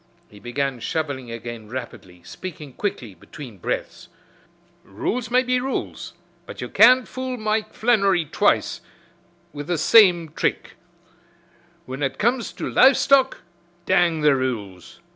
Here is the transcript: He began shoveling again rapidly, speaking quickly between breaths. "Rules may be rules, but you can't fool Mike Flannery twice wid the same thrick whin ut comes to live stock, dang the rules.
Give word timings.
He 0.29 0.39
began 0.39 0.79
shoveling 0.79 1.29
again 1.29 1.69
rapidly, 1.69 2.23
speaking 2.23 2.73
quickly 2.73 3.13
between 3.13 3.59
breaths. 3.59 4.09
"Rules 4.83 5.29
may 5.29 5.43
be 5.43 5.59
rules, 5.59 6.15
but 6.47 6.59
you 6.59 6.69
can't 6.69 7.07
fool 7.07 7.37
Mike 7.37 7.71
Flannery 7.75 8.25
twice 8.25 8.81
wid 9.53 9.67
the 9.67 9.77
same 9.77 10.29
thrick 10.29 10.71
whin 11.85 12.01
ut 12.01 12.17
comes 12.17 12.51
to 12.53 12.67
live 12.67 12.97
stock, 12.97 13.41
dang 13.85 14.21
the 14.21 14.35
rules. 14.35 15.01